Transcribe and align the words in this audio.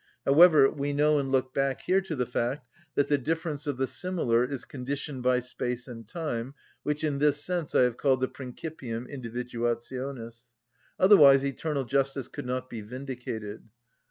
However, 0.25 0.67
we 0.71 0.93
know 0.93 1.19
and 1.19 1.29
look 1.29 1.53
back 1.53 1.81
here 1.81 2.01
to 2.01 2.15
the 2.15 2.25
fact 2.25 2.67
that 2.95 3.07
the 3.07 3.19
difference 3.19 3.67
of 3.67 3.77
the 3.77 3.85
similar 3.85 4.43
is 4.43 4.65
conditioned 4.65 5.21
by 5.21 5.41
space 5.41 5.87
and 5.87 6.07
time, 6.07 6.55
which 6.81 7.03
in 7.03 7.19
this 7.19 7.43
sense 7.43 7.75
I 7.75 7.83
have 7.83 7.97
called 7.97 8.21
the 8.21 8.27
principium 8.27 9.05
individuationis. 9.07 10.47
Otherwise 10.99 11.45
eternal 11.45 11.83
justice 11.83 12.27
could 12.27 12.47
not 12.47 12.67
be 12.67 12.81
vindicated. 12.81 13.65